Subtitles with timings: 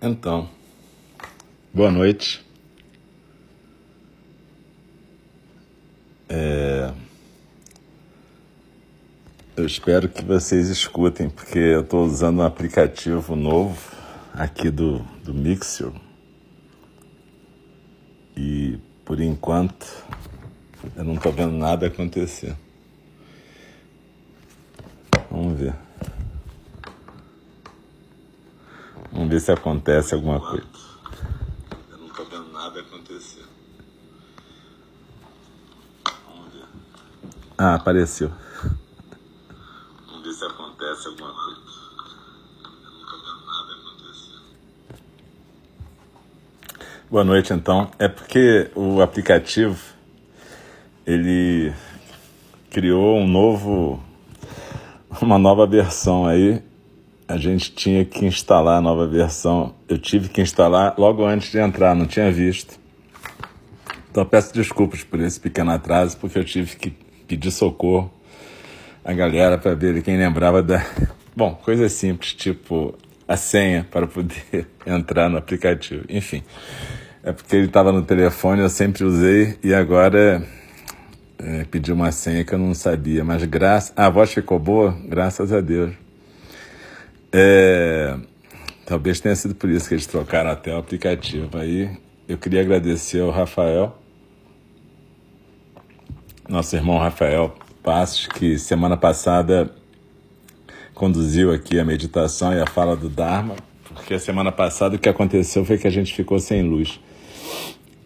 [0.00, 0.48] Então,
[1.74, 2.46] boa noite.
[6.28, 6.92] É...
[9.56, 13.76] Eu espero que vocês escutem, porque eu estou usando um aplicativo novo
[14.32, 15.90] aqui do, do Mixer.
[18.36, 19.84] E por enquanto
[20.94, 22.54] eu não estou vendo nada acontecer.
[25.28, 25.87] Vamos ver.
[29.18, 30.64] Vamos ver se acontece alguma coisa.
[31.90, 33.44] Eu não estou vendo nada acontecer.
[36.24, 36.64] Vamos ver.
[37.58, 38.30] Ah, apareceu.
[40.06, 41.60] Vamos ver se acontece alguma coisa.
[42.62, 44.38] Eu não estou vendo nada acontecer.
[47.10, 47.90] Boa noite, então.
[47.98, 49.82] É porque o aplicativo
[51.04, 51.74] ele
[52.70, 54.00] criou um novo,
[55.20, 56.67] uma nova versão aí
[57.28, 59.74] a gente tinha que instalar a nova versão.
[59.86, 62.80] Eu tive que instalar logo antes de entrar, não tinha visto.
[64.10, 66.90] Então peço desculpas por esse pequeno atraso, porque eu tive que
[67.28, 68.10] pedir socorro
[69.04, 70.84] à galera para ver quem lembrava da.
[71.36, 72.94] Bom, coisas simples, tipo
[73.28, 76.04] a senha para poder entrar no aplicativo.
[76.08, 76.42] Enfim,
[77.22, 80.42] é porque ele estava no telefone, eu sempre usei e agora
[81.38, 83.22] é, pedi uma senha que eu não sabia.
[83.22, 83.92] Mas graças.
[83.94, 84.96] Ah, a voz ficou boa?
[85.06, 86.07] Graças a Deus.
[87.32, 88.16] É,
[88.86, 91.56] talvez tenha sido por isso que eles trocaram até o aplicativo.
[91.58, 91.90] Aí
[92.28, 93.96] eu queria agradecer ao Rafael,
[96.48, 99.70] nosso irmão Rafael Passos, que semana passada
[100.94, 103.54] conduziu aqui a meditação e a fala do Dharma,
[103.94, 106.98] porque a semana passada o que aconteceu foi que a gente ficou sem luz.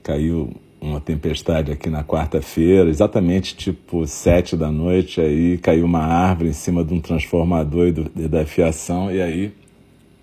[0.02, 6.50] Caiu uma tempestade aqui na quarta-feira, exatamente tipo sete da noite, aí caiu uma árvore
[6.50, 9.52] em cima de um transformador e, do, e da fiação, e aí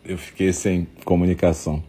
[0.03, 1.81] eu fiquei sem comunicação.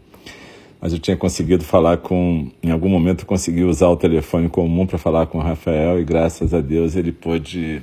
[0.79, 2.49] Mas eu tinha conseguido falar com.
[2.63, 6.05] Em algum momento eu consegui usar o telefone comum para falar com o Rafael, e
[6.05, 7.81] graças a Deus ele pôde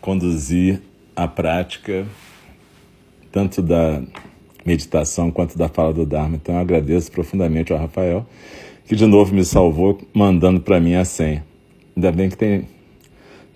[0.00, 0.82] conduzir
[1.14, 2.04] a prática,
[3.30, 4.02] tanto da
[4.66, 6.36] meditação quanto da fala do Dharma.
[6.36, 8.26] Então eu agradeço profundamente ao Rafael
[8.90, 11.46] que de novo me salvou mandando para mim a senha.
[11.94, 12.66] Ainda bem que tem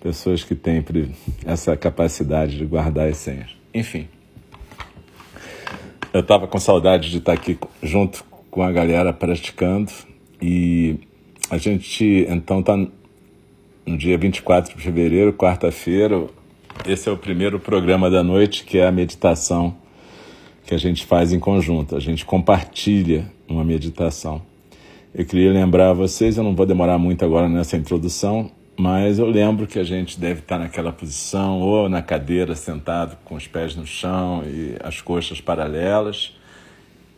[0.01, 0.81] pessoas que têm
[1.45, 3.49] essa capacidade de guardar as senhas.
[3.73, 4.07] Enfim,
[6.13, 9.91] eu estava com saudade de estar aqui junto com a galera praticando
[10.41, 10.99] e
[11.49, 16.27] a gente então está no dia 24 de fevereiro, quarta-feira.
[16.87, 19.75] Esse é o primeiro programa da noite, que é a meditação
[20.65, 21.93] que a gente faz em conjunto.
[21.93, 24.41] A gente compartilha uma meditação.
[25.17, 29.25] Eu queria lembrar a vocês, eu não vou demorar muito agora nessa introdução, mas eu
[29.25, 33.77] lembro que a gente deve estar naquela posição, ou na cadeira, sentado com os pés
[33.77, 36.35] no chão e as coxas paralelas,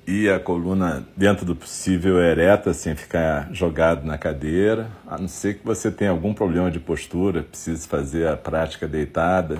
[0.05, 5.55] e a coluna, dentro do possível, ereta, sem ficar jogado na cadeira, a não ser
[5.55, 9.57] que você tenha algum problema de postura, precise fazer a prática deitada,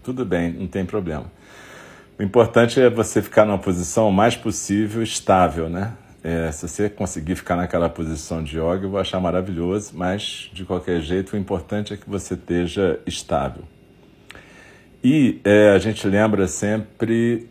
[0.00, 1.24] tudo bem, não tem problema.
[2.16, 5.92] O importante é você ficar numa posição o mais possível estável, né?
[6.22, 10.64] É, se você conseguir ficar naquela posição de yoga, eu vou achar maravilhoso, mas de
[10.66, 13.64] qualquer jeito o importante é que você esteja estável.
[15.02, 17.48] E é, a gente lembra sempre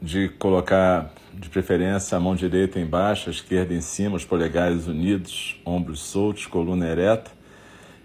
[0.00, 5.58] de colocar, de preferência, a mão direita embaixo, a esquerda em cima, os polegares unidos,
[5.64, 7.30] ombros soltos, coluna ereta.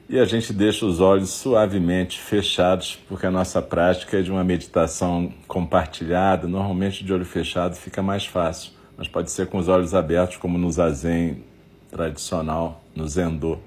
[0.07, 4.43] E a gente deixa os olhos suavemente fechados, porque a nossa prática é de uma
[4.43, 6.47] meditação compartilhada.
[6.47, 10.57] Normalmente, de olho fechado fica mais fácil mas pode ser com os olhos abertos, como
[10.57, 11.43] no zazen
[11.89, 13.57] tradicional, no zendô.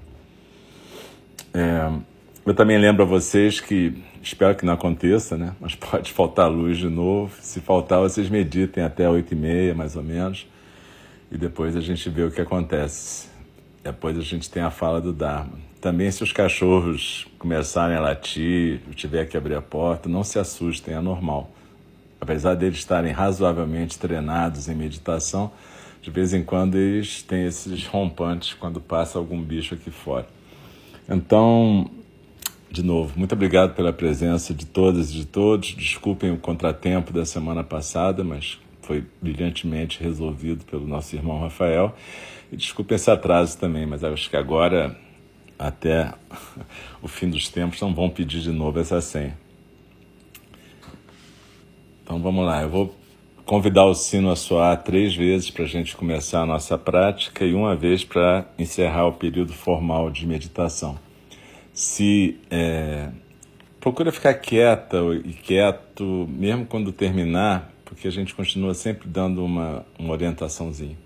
[1.53, 1.91] É,
[2.45, 5.55] eu também lembro a vocês que, espero que não aconteça, né?
[5.59, 7.35] mas pode faltar luz de novo.
[7.41, 10.47] Se faltar, vocês meditem até oito e meia, mais ou menos,
[11.31, 13.29] e depois a gente vê o que acontece.
[13.83, 15.59] Depois a gente tem a fala do Dharma.
[15.79, 20.93] Também, se os cachorros começarem a latir, tiver que abrir a porta, não se assustem,
[20.93, 21.49] é normal
[22.19, 25.51] apesar deles estarem razoavelmente treinados em meditação,
[26.01, 30.27] de vez em quando eles têm esses rompantes quando passa algum bicho aqui fora.
[31.07, 31.89] Então,
[32.71, 35.69] de novo, muito obrigado pela presença de todas e de todos.
[35.69, 41.95] Desculpem o contratempo da semana passada, mas foi brilhantemente resolvido pelo nosso irmão Rafael.
[42.51, 44.95] E desculpem esse atraso também, mas acho que agora,
[45.57, 46.13] até
[47.01, 49.37] o fim dos tempos, não vão pedir de novo essa senha.
[52.09, 52.95] Então vamos lá, eu vou
[53.45, 57.53] convidar o sino a soar três vezes para a gente começar a nossa prática e
[57.53, 60.97] uma vez para encerrar o período formal de meditação.
[61.71, 63.09] Se é,
[63.79, 69.85] procura ficar quieta e quieto, mesmo quando terminar, porque a gente continua sempre dando uma,
[69.99, 70.97] uma orientaçãozinha.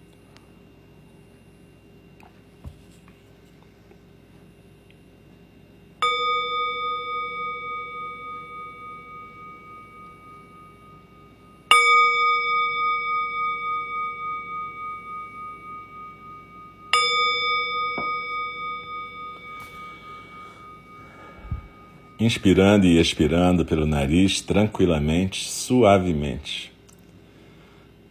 [22.24, 26.72] Inspirando e expirando pelo nariz tranquilamente, suavemente.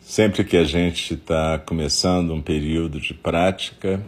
[0.01, 4.05] Sempre que a gente está começando um período de prática,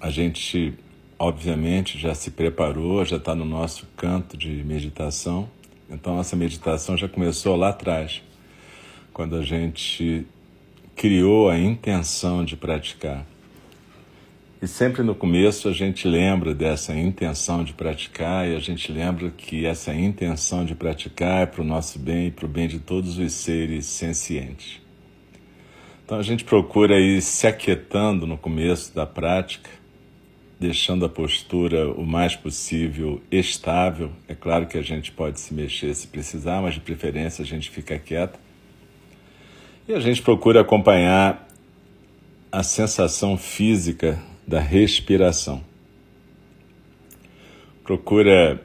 [0.00, 0.74] a gente,
[1.18, 5.48] obviamente, já se preparou, já está no nosso canto de meditação.
[5.90, 8.22] Então, nossa meditação já começou lá atrás,
[9.12, 10.26] quando a gente
[10.94, 13.26] criou a intenção de praticar.
[14.64, 19.30] E sempre no começo a gente lembra dessa intenção de praticar e a gente lembra
[19.30, 22.78] que essa intenção de praticar é para o nosso bem e para o bem de
[22.78, 24.80] todos os seres sencientes.
[26.02, 29.68] Então a gente procura ir se aquietando no começo da prática,
[30.58, 34.12] deixando a postura o mais possível estável.
[34.26, 37.68] É claro que a gente pode se mexer se precisar, mas de preferência a gente
[37.68, 38.38] fica quieto.
[39.86, 41.46] E a gente procura acompanhar
[42.50, 45.62] a sensação física da respiração.
[47.82, 48.60] Procura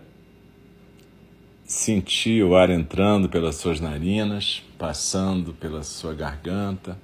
[1.66, 6.98] sentir o ar entrando pelas suas narinas, passando pela sua garganta,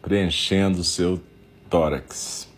[0.00, 1.20] preenchendo o seu
[1.68, 2.48] tórax.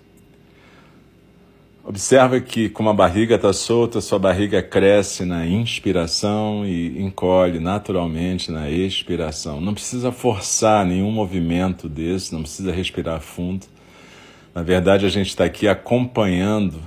[1.84, 8.52] Observa que, como a barriga está solta, sua barriga cresce na inspiração e encolhe naturalmente
[8.52, 9.60] na expiração.
[9.60, 13.66] Não precisa forçar nenhum movimento desse, não precisa respirar fundo.
[14.54, 16.80] Na verdade, a gente está aqui acompanhando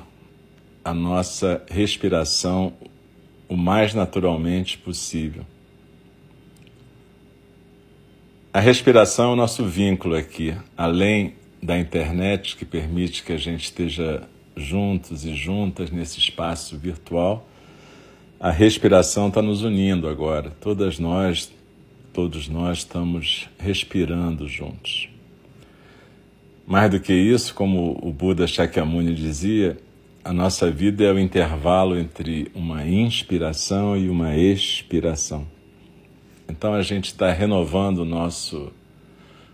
[0.83, 2.73] a nossa respiração
[3.49, 5.43] o mais naturalmente possível.
[8.53, 13.65] A respiração é o nosso vínculo aqui, além da internet que permite que a gente
[13.65, 14.21] esteja
[14.55, 17.47] juntos e juntas nesse espaço virtual.
[18.39, 20.51] A respiração está nos unindo agora.
[20.61, 21.51] Todas nós,
[22.13, 25.09] todos nós estamos respirando juntos.
[26.67, 29.77] Mais do que isso, como o Buda Shakyamuni dizia,
[30.23, 35.45] a nossa vida é o intervalo entre uma inspiração e uma expiração.
[36.49, 38.71] Então a gente está renovando o nosso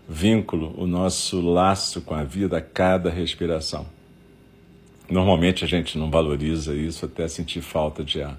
[0.08, 3.86] vínculo, o nosso laço com a vida a cada respiração.
[5.10, 8.38] Normalmente a gente não valoriza isso até sentir falta de ar.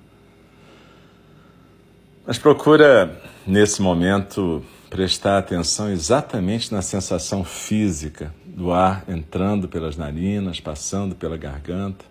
[2.26, 10.60] Mas procura, nesse momento, prestar atenção exatamente na sensação física do ar entrando pelas narinas,
[10.60, 12.06] passando pela garganta,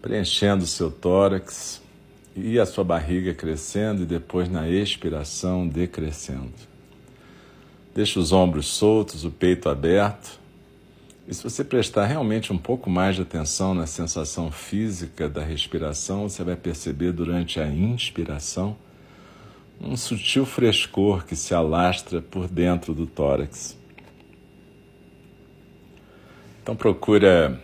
[0.00, 1.82] preenchendo o seu tórax
[2.34, 6.54] e a sua barriga crescendo e depois na expiração decrescendo.
[7.94, 10.40] Deixa os ombros soltos, o peito aberto.
[11.28, 16.26] E se você prestar realmente um pouco mais de atenção na sensação física da respiração,
[16.26, 18.78] você vai perceber durante a inspiração
[19.82, 23.76] um sutil frescor que se alastra por dentro do tórax.
[26.62, 27.60] Então procura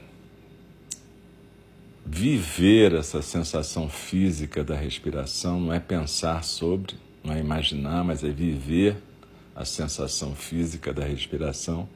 [2.04, 8.30] viver essa sensação física da respiração, não é pensar sobre, não é imaginar, mas é
[8.30, 8.96] viver
[9.54, 11.88] a sensação física da respiração.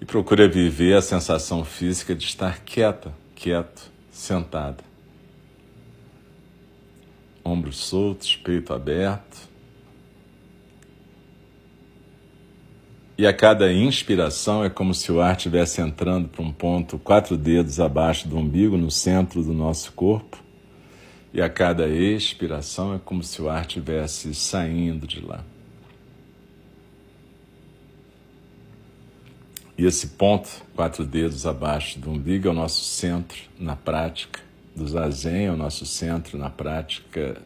[0.00, 4.89] E procura viver a sensação física de estar quieta, quieto, sentada.
[7.50, 9.50] Ombros soltos, peito aberto
[13.20, 17.36] E a cada inspiração é como se o ar estivesse entrando para um ponto quatro
[17.36, 20.42] dedos abaixo do umbigo, no centro do nosso corpo.
[21.30, 25.44] E a cada expiração é como se o ar estivesse saindo de lá.
[29.76, 34.40] E esse ponto, quatro dedos abaixo do umbigo, é o nosso centro na prática
[34.74, 37.36] do zazen, é o nosso centro na prática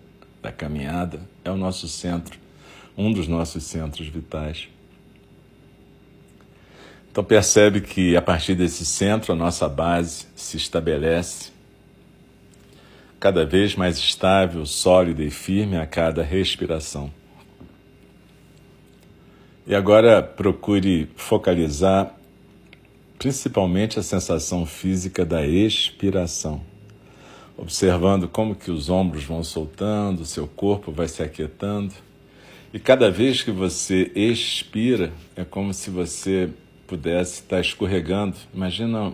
[0.42, 2.38] da caminhada, é o nosso centro,
[2.96, 4.68] um dos nossos centros vitais.
[7.10, 11.52] Então percebe que a partir desse centro a nossa base se estabelece
[13.20, 17.10] cada vez mais estável, sólida e firme a cada respiração.
[19.66, 22.14] E agora procure focalizar
[23.18, 26.60] principalmente a sensação física da expiração,
[27.56, 31.94] observando como que os ombros vão soltando, o seu corpo vai se aquietando.
[32.72, 36.50] E cada vez que você expira, é como se você
[36.86, 38.36] pudesse estar escorregando.
[38.52, 39.12] Imagina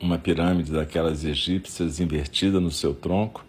[0.00, 3.44] uma pirâmide daquelas egípcias invertida no seu tronco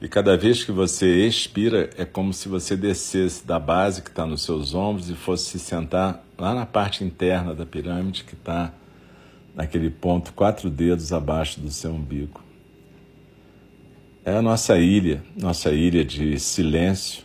[0.00, 4.26] E cada vez que você expira, é como se você descesse da base que está
[4.26, 8.72] nos seus ombros e fosse se sentar lá na parte interna da pirâmide, que está
[9.54, 12.42] naquele ponto, quatro dedos abaixo do seu umbigo.
[14.26, 17.22] É a nossa ilha, nossa ilha de silêncio,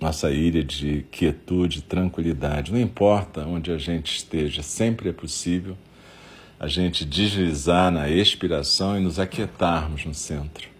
[0.00, 2.72] nossa ilha de quietude, tranquilidade.
[2.72, 5.76] Não importa onde a gente esteja, sempre é possível
[6.58, 10.70] a gente deslizar na expiração e nos aquietarmos no centro.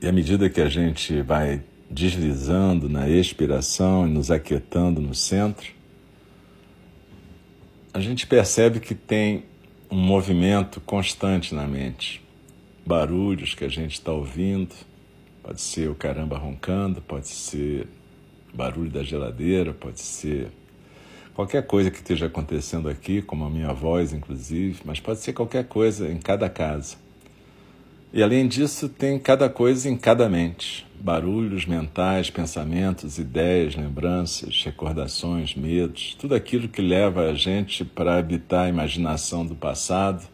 [0.00, 5.72] E à medida que a gente vai deslizando na expiração e nos aquietando no centro,
[7.92, 9.44] a gente percebe que tem
[9.90, 12.22] um movimento constante na mente.
[12.86, 14.72] Barulhos que a gente está ouvindo,
[15.42, 17.88] pode ser o caramba roncando, pode ser
[18.54, 20.48] barulho da geladeira, pode ser
[21.34, 25.64] qualquer coisa que esteja acontecendo aqui, como a minha voz, inclusive, mas pode ser qualquer
[25.64, 26.96] coisa em cada casa.
[28.12, 35.54] E além disso, tem cada coisa em cada mente: barulhos mentais, pensamentos, ideias, lembranças, recordações,
[35.54, 40.26] medos, tudo aquilo que leva a gente para habitar a imaginação do passado,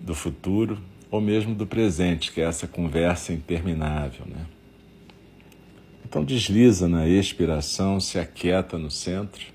[0.00, 0.78] do futuro
[1.10, 4.26] ou mesmo do presente, que é essa conversa interminável.
[4.26, 4.46] Né?
[6.04, 9.46] Então desliza na expiração, se aquieta no centro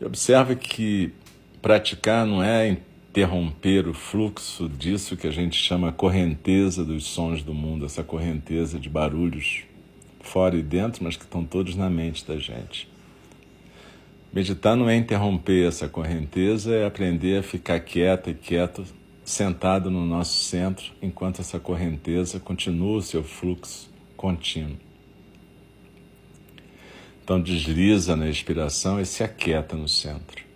[0.00, 1.12] e observa que
[1.60, 2.78] praticar não é
[3.12, 8.80] interromper o fluxo disso que a gente chama correnteza dos sons do mundo, essa correnteza
[8.80, 9.64] de barulhos
[10.20, 12.88] fora e dentro, mas que estão todos na mente da gente.
[14.32, 18.82] Meditar não é interromper essa correnteza, é aprender a ficar quieta e quieto,
[19.22, 24.78] sentado no nosso centro, enquanto essa correnteza continua o seu fluxo contínuo.
[27.22, 30.51] Então desliza na expiração e se aquieta no centro.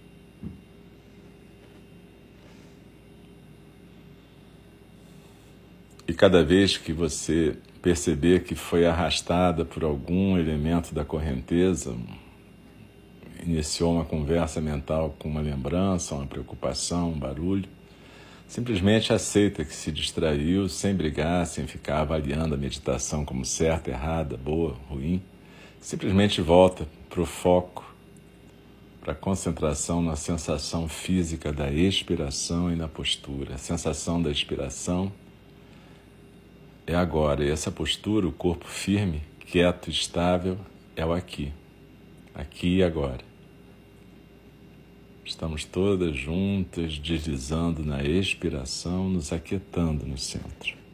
[6.08, 11.96] E cada vez que você perceber que foi arrastada por algum elemento da correnteza,
[13.44, 17.68] iniciou uma conversa mental com uma lembrança, uma preocupação, um barulho,
[18.46, 24.36] simplesmente aceita que se distraiu sem brigar, sem ficar avaliando a meditação como certa, errada,
[24.36, 25.20] boa, ruim.
[25.80, 27.84] Simplesmente volta para o foco,
[29.00, 33.56] para a concentração na sensação física da expiração e na postura.
[33.56, 35.12] A sensação da expiração
[36.86, 37.44] é agora.
[37.44, 40.58] E essa postura, o corpo firme, quieto, estável,
[40.94, 41.52] é o aqui.
[42.34, 43.24] Aqui e agora.
[45.24, 50.85] Estamos todas juntas, deslizando na expiração, nos aquietando no centro.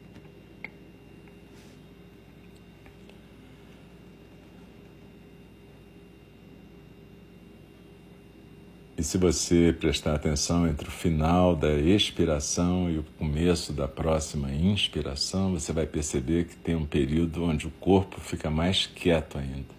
[8.95, 14.53] E se você prestar atenção entre o final da expiração e o começo da próxima
[14.53, 19.73] inspiração, você vai perceber que tem um período onde o corpo fica mais quieto ainda.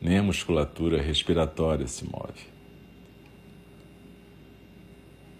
[0.00, 2.52] Nem a musculatura respiratória se move.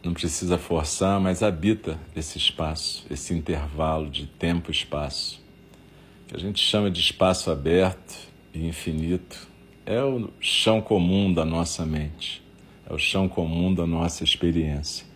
[0.03, 5.43] Não precisa forçar, mas habita esse espaço, esse intervalo de tempo e espaço,
[6.27, 8.17] que a gente chama de espaço aberto
[8.55, 9.47] e infinito.
[9.85, 12.44] É o chão comum da nossa mente
[12.89, 15.07] é o chão comum da nossa experiência.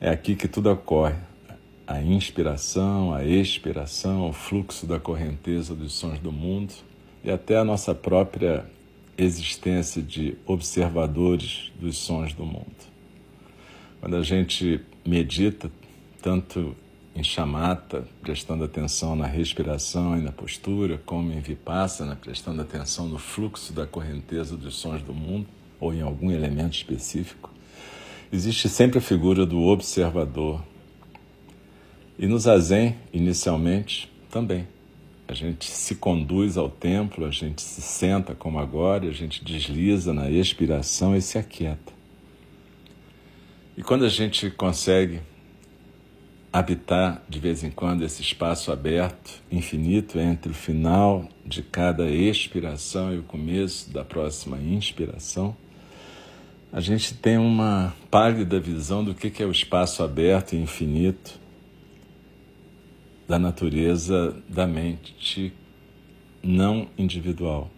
[0.00, 1.16] É aqui que tudo ocorre.
[1.86, 6.74] A inspiração, a expiração, o fluxo da correnteza dos sons do mundo
[7.22, 8.66] e até a nossa própria
[9.16, 12.66] existência de observadores dos sons do mundo.
[14.00, 15.70] Quando a gente medita,
[16.20, 16.76] tanto
[17.14, 23.18] em chamata, prestando atenção na respiração e na postura, como em vipassana, prestando atenção no
[23.18, 25.46] fluxo da correnteza dos sons do mundo,
[25.80, 27.50] ou em algum elemento específico,
[28.32, 30.62] existe sempre a figura do observador.
[32.18, 34.66] E no zazen, inicialmente, também.
[35.28, 40.14] A gente se conduz ao templo, a gente se senta como agora, a gente desliza
[40.14, 41.92] na expiração e se aquieta.
[43.76, 45.20] E quando a gente consegue
[46.52, 53.12] habitar de vez em quando esse espaço aberto, infinito, entre o final de cada expiração
[53.12, 55.54] e o começo da próxima inspiração,
[56.76, 61.40] a gente tem uma pálida visão do que é o espaço aberto e infinito
[63.26, 65.54] da natureza da mente
[66.42, 67.70] não individual.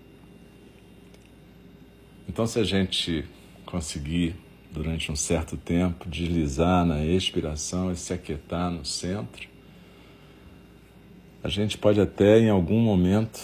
[2.29, 3.25] Então, se a gente
[3.65, 4.35] conseguir,
[4.73, 9.49] durante um certo tempo, deslizar na expiração e se aquietar no centro,
[11.41, 13.39] a gente pode até, em algum momento,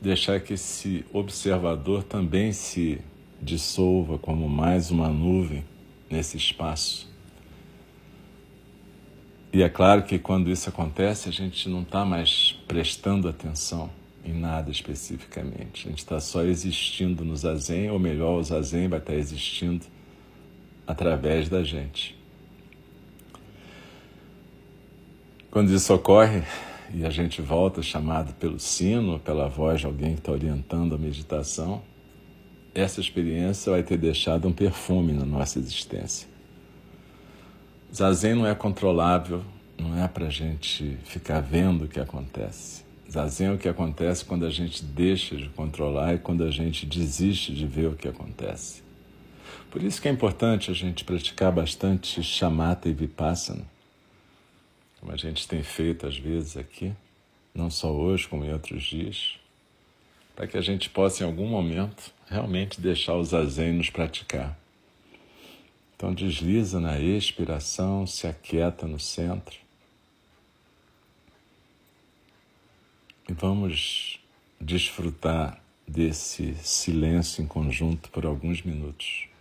[0.00, 3.00] deixar que esse observador também se
[3.42, 5.64] dissolva como mais uma nuvem
[6.08, 7.10] nesse espaço.
[9.52, 13.90] E é claro que quando isso acontece, a gente não está mais prestando atenção
[14.24, 15.86] em nada especificamente.
[15.86, 19.84] A gente está só existindo no zazen, ou melhor, o zazen vai estar tá existindo
[20.86, 22.16] através da gente.
[25.50, 26.42] Quando isso ocorre
[26.94, 30.98] e a gente volta chamado pelo sino, pela voz de alguém que está orientando a
[30.98, 31.82] meditação,
[32.74, 36.28] essa experiência vai ter deixado um perfume na nossa existência.
[37.94, 39.42] Zazen não é controlável,
[39.78, 42.84] não é para a gente ficar vendo o que acontece.
[43.10, 46.86] Zazen é o que acontece quando a gente deixa de controlar e quando a gente
[46.86, 48.82] desiste de ver o que acontece.
[49.70, 53.72] Por isso que é importante a gente praticar bastante chamata e vipassana
[55.02, 56.92] como a gente tem feito às vezes aqui,
[57.52, 59.36] não só hoje, como em outros dias,
[60.34, 64.58] para que a gente possa, em algum momento, realmente deixar os zazen nos praticar.
[65.94, 69.56] Então, desliza na expiração, se aquieta no centro.
[73.28, 74.18] E vamos
[74.60, 79.31] desfrutar desse silêncio em conjunto por alguns minutos.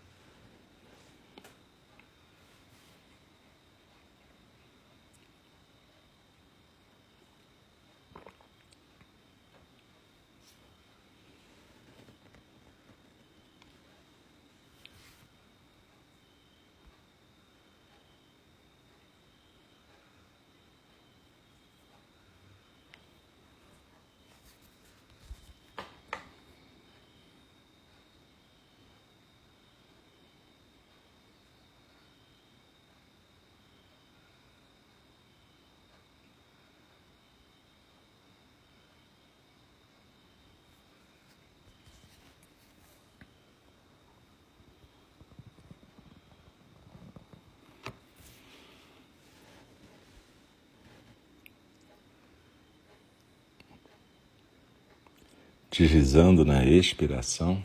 [55.71, 57.63] Deslizando na expiração.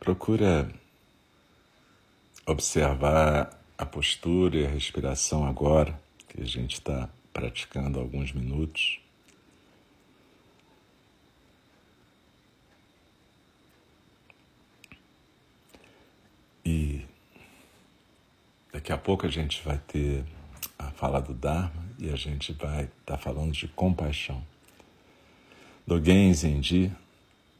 [0.00, 0.68] Procura
[2.44, 9.00] observar a postura e a respiração agora, que a gente está praticando há alguns minutos.
[16.64, 17.02] E
[18.72, 20.24] daqui a pouco a gente vai ter
[20.94, 24.42] fala do Dharma e a gente vai estar tá falando de compaixão.
[25.86, 26.90] Dogen Zenji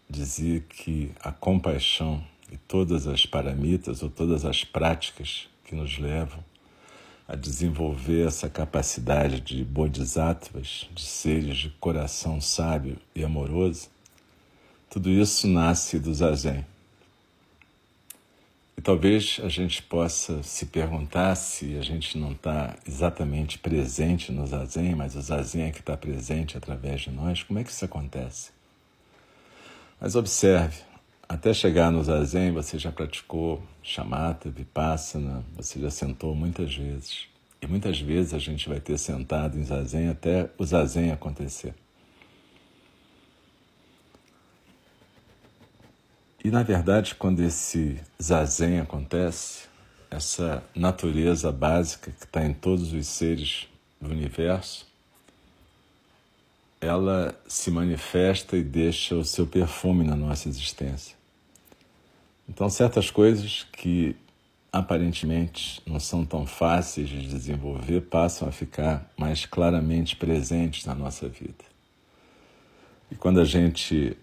[0.08, 6.42] dizia que a compaixão e todas as paramitas ou todas as práticas que nos levam
[7.26, 13.88] a desenvolver essa capacidade de bodhisattvas, de seres de coração sábio e amoroso,
[14.90, 16.64] tudo isso nasce do zazen.
[18.84, 24.94] Talvez a gente possa se perguntar se a gente não está exatamente presente no zazen,
[24.94, 27.42] mas o zazen é que está presente através de nós.
[27.42, 28.50] Como é que isso acontece?
[29.98, 30.76] Mas observe,
[31.26, 37.26] até chegar no zazen você já praticou chamata, vipassana, você já sentou muitas vezes.
[37.62, 41.74] E muitas vezes a gente vai ter sentado em zazen até o zazen acontecer.
[46.44, 49.66] E na verdade, quando esse zazen acontece,
[50.10, 53.66] essa natureza básica que está em todos os seres
[53.98, 54.86] do universo,
[56.82, 61.16] ela se manifesta e deixa o seu perfume na nossa existência.
[62.46, 64.14] Então, certas coisas que
[64.70, 71.26] aparentemente não são tão fáceis de desenvolver passam a ficar mais claramente presentes na nossa
[71.26, 71.64] vida.
[73.10, 74.14] E quando a gente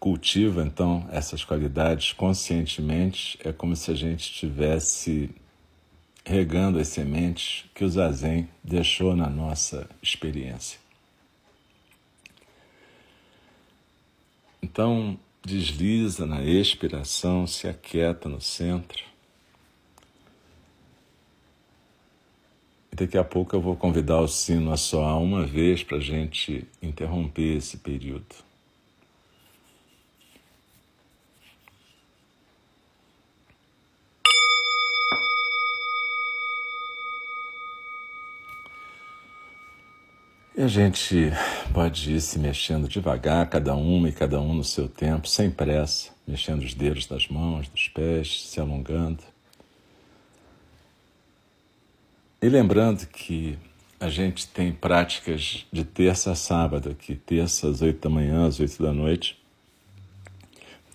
[0.00, 5.30] cultiva então essas qualidades conscientemente, é como se a gente estivesse
[6.24, 10.78] regando as sementes que o Zazen deixou na nossa experiência.
[14.62, 19.04] Então, desliza na expiração, se aquieta no centro.
[22.92, 26.00] E daqui a pouco eu vou convidar o sino a soar uma vez para a
[26.00, 28.49] gente interromper esse período.
[40.60, 41.32] E a gente
[41.72, 46.10] pode ir se mexendo devagar, cada uma e cada um no seu tempo, sem pressa,
[46.26, 49.22] mexendo os dedos das mãos, dos pés, se alongando.
[52.42, 53.58] E lembrando que
[53.98, 58.60] a gente tem práticas de terça a sábado aqui, terça às oito da manhã, às
[58.60, 59.42] oito da noite,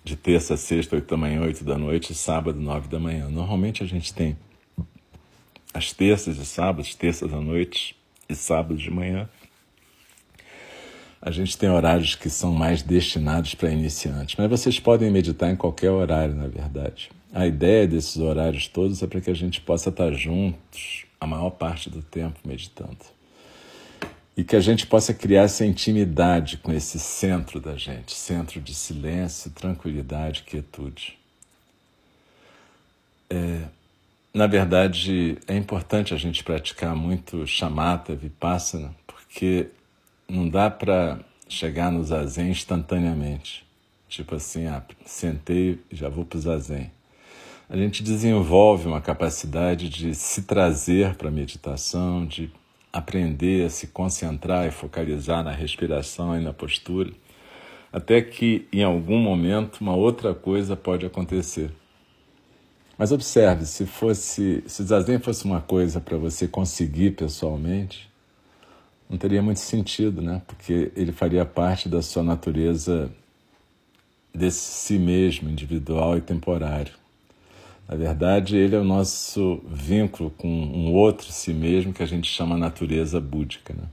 [0.04, 3.28] de terça a sexta, oito da manhã, oito da noite, e sábado, nove da manhã.
[3.28, 4.38] Normalmente a gente tem
[5.74, 7.96] as terças e sábados, terças à noite
[8.28, 9.28] e sábados de manhã.
[11.26, 15.56] A gente tem horários que são mais destinados para iniciantes, mas vocês podem meditar em
[15.56, 17.10] qualquer horário, na verdade.
[17.34, 21.50] A ideia desses horários todos é para que a gente possa estar juntos a maior
[21.50, 22.98] parte do tempo meditando.
[24.36, 28.72] E que a gente possa criar essa intimidade com esse centro da gente, centro de
[28.72, 31.18] silêncio, tranquilidade, quietude.
[33.28, 33.62] É,
[34.32, 39.70] na verdade, é importante a gente praticar muito chamata, vipassana, porque
[40.28, 43.64] não dá para chegar no zazen instantaneamente.
[44.08, 46.90] Tipo assim, ah, sentei já vou para o zazen.
[47.68, 52.50] A gente desenvolve uma capacidade de se trazer para a meditação, de
[52.92, 57.10] aprender a se concentrar e focalizar na respiração e na postura,
[57.92, 61.70] até que em algum momento uma outra coisa pode acontecer.
[62.96, 68.08] Mas observe, se fosse, se Zazen fosse uma coisa para você conseguir pessoalmente,
[69.08, 70.42] não teria muito sentido, né?
[70.46, 73.10] Porque ele faria parte da sua natureza
[74.34, 76.92] desse si mesmo, individual e temporário.
[77.88, 82.28] Na verdade, ele é o nosso vínculo com um outro si mesmo que a gente
[82.28, 83.84] chama natureza búdica, né?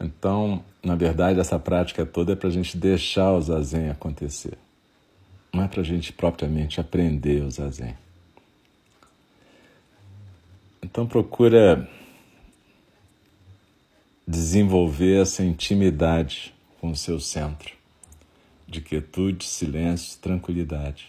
[0.00, 4.56] Então, na verdade, essa prática toda é para a gente deixar o zazen acontecer
[5.52, 7.94] não é para a gente propriamente aprender o zazen.
[10.82, 11.88] Então procura
[14.28, 17.72] desenvolver essa intimidade com o seu centro
[18.66, 21.08] de quietude, silêncio, tranquilidade.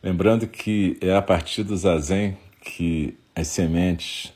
[0.00, 4.32] Lembrando que é a partir do zazen que as sementes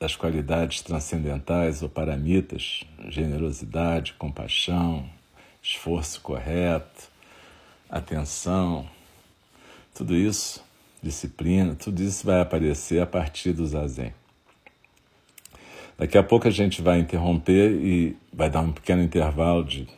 [0.00, 5.08] das qualidades transcendentais ou paramitas, generosidade, compaixão,
[5.62, 7.08] esforço correto,
[7.88, 8.90] atenção,
[9.94, 10.64] tudo isso,
[11.00, 14.12] disciplina, tudo isso vai aparecer a partir do zazen.
[15.98, 19.88] Daqui a pouco a gente vai interromper e vai dar um pequeno intervalo de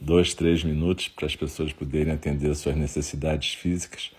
[0.00, 4.10] dois, três minutos para as pessoas poderem atender as suas necessidades físicas.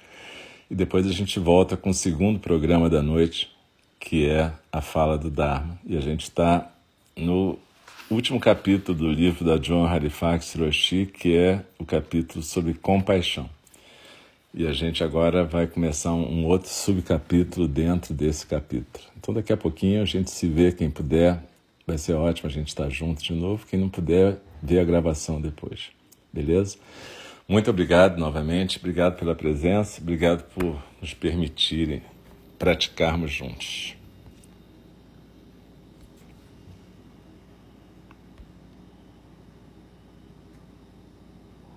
[0.71, 3.51] E depois a gente volta com o segundo programa da noite,
[3.99, 5.77] que é a fala do Dharma.
[5.85, 6.71] E a gente está
[7.17, 7.59] no
[8.09, 13.49] último capítulo do livro da John Halifax Hiroshi, que é o capítulo sobre compaixão.
[14.57, 19.03] E a gente agora vai começar um outro subcapítulo dentro desse capítulo.
[19.17, 21.43] Então daqui a pouquinho a gente se vê, quem puder,
[21.85, 23.67] vai ser ótimo a gente estar junto de novo.
[23.67, 25.89] Quem não puder, vê a gravação depois.
[26.31, 26.77] Beleza?
[27.45, 32.01] Muito obrigado novamente, obrigado pela presença, obrigado por nos permitirem
[32.57, 33.94] praticarmos juntos.